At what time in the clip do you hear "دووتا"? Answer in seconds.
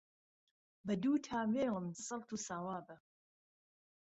1.01-1.39